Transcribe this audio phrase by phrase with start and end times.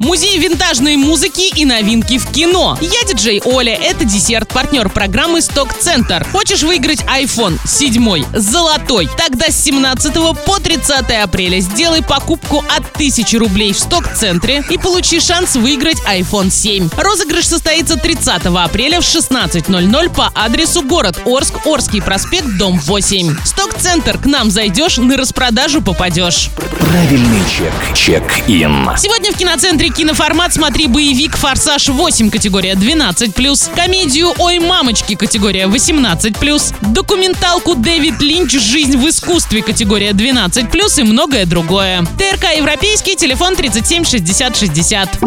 [0.00, 2.78] Музей винтажной музыки и новинки в кино.
[2.80, 6.24] Я диджей Оля, это десерт, партнер программы Сток Центр.
[6.30, 9.08] Хочешь выиграть iPhone 7, золотой?
[9.18, 10.14] Тогда с 17
[10.46, 15.98] по 30 апреля сделай покупку от 1000 рублей в Сток Центре и получи шанс выиграть
[16.06, 16.90] iPhone 7.
[16.96, 23.36] Розыгрыш состоится 30 апреля в 16.00 по адресу город Орск, Орский проспект, дом 8.
[23.44, 26.50] Сток Центр, к нам зайдешь, на распродажу попадешь.
[26.78, 27.72] Правильный чек.
[27.96, 28.90] Check-in.
[28.96, 36.74] Сегодня в киноцентре киноформат смотри боевик «Форсаж 8» категория 12+, комедию «Ой, мамочки» категория 18+,
[36.92, 38.52] документалку «Дэвид Линч.
[38.52, 42.04] Жизнь в искусстве» категория 12+, и многое другое.
[42.18, 45.18] ТРК «Европейский», телефон 37 60 60.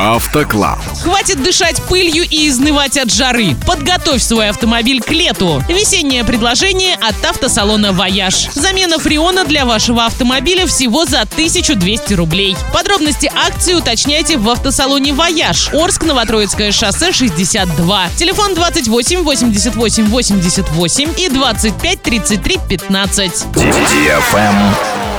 [0.00, 0.78] Автоклаб.
[1.02, 3.56] Хватит дышать пылью и изнывать от жары.
[3.66, 5.62] Подготовь свой автомобиль к лету.
[5.68, 8.48] Весеннее предложение от автосалона «Вояж».
[8.54, 12.56] Замена фреона для вашего автомобиля всего за 1200 рублей.
[12.72, 15.72] Подробности акции уточняйте в автосалоне «Вояж».
[15.72, 18.10] Орск, Новотроицкое шоссе 62.
[18.16, 23.44] Телефон 28 88 88 и 25 33 15.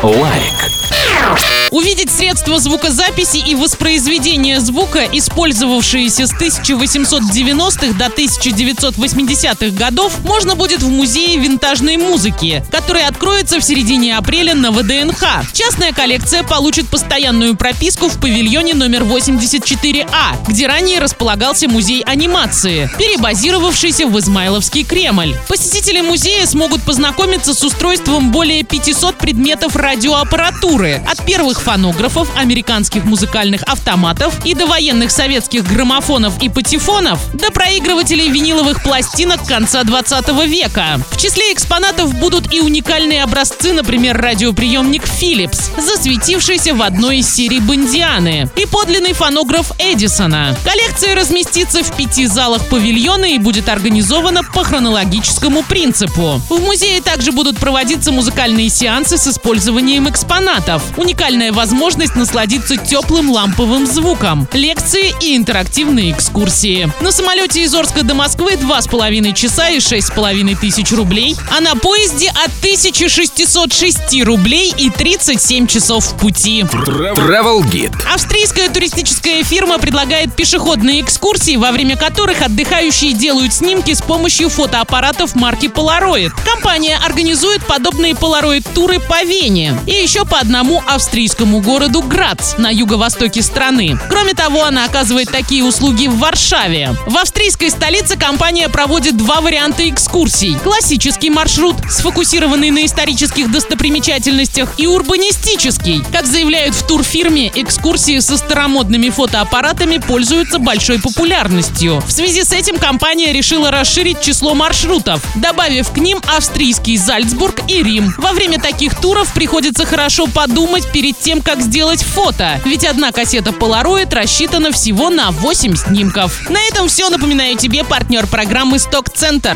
[0.03, 1.64] Лайк.
[1.75, 10.87] Увидеть средства звукозаписи и воспроизведения звука, использовавшиеся с 1890-х до 1980-х годов, можно будет в
[10.89, 15.51] Музее винтажной музыки, который откроется в середине апреля на ВДНХ.
[15.51, 24.07] Частная коллекция получит постоянную прописку в павильоне номер 84А, где ранее располагался музей анимации, перебазировавшийся
[24.07, 25.35] в Измайловский Кремль.
[25.49, 33.63] Посетители музея смогут познакомиться с устройством более 500 предметов радиоаппаратуры, от первых фонографов, американских музыкальных
[33.63, 40.99] автоматов и до военных советских граммофонов и патефонов, до проигрывателей виниловых пластинок конца 20 века.
[41.09, 47.59] В числе экспонатов будут и уникальные образцы, например, радиоприемник Philips, засветившийся в одной из серий
[47.59, 50.55] Бондианы, и подлинный фонограф Эдисона.
[50.63, 56.39] Коллекция разместится в пяти залах павильона и будет организована по хронологическому принципу.
[56.47, 63.85] В музее также будут проводиться музыкальные сеансы с использованием экспонатов, уникальная возможность насладиться теплым ламповым
[63.85, 66.91] звуком, лекции и интерактивные экскурсии.
[67.01, 72.29] На самолете из Орска до Москвы 2,5 часа и 6,5 тысяч рублей, а на поезде
[72.29, 76.61] от 1606 рублей и 37 часов в пути.
[76.61, 77.95] Travel Guide.
[78.13, 85.35] Австрийская туристическая фирма предлагает пешеходные экскурсии, во время которых отдыхающие делают снимки с помощью фотоаппаратов
[85.35, 86.31] марки Polaroid.
[86.45, 91.34] Компания организует подобные Polaroid-туры по Вене и еще по одному австрийскому
[91.65, 93.97] городу Грац на юго-востоке страны.
[94.09, 96.95] Кроме того, она оказывает такие услуги в Варшаве.
[97.07, 100.57] В австрийской столице компания проводит два варианта экскурсий.
[100.63, 106.03] Классический маршрут, сфокусированный на исторических достопримечательностях, и урбанистический.
[106.11, 112.01] Как заявляют в турфирме, экскурсии со старомодными фотоаппаратами пользуются большой популярностью.
[112.07, 117.83] В связи с этим компания решила расширить число маршрутов, добавив к ним австрийский Зальцбург и
[117.83, 118.13] Рим.
[118.17, 123.49] Во время таких туров приходится хорошо подумать перед тем, как сделать фото, ведь одна кассета
[123.49, 126.47] Polaroid рассчитана всего на 8 снимков.
[126.51, 127.09] На этом все.
[127.09, 129.53] Напоминаю тебе партнер программы Сток Центр.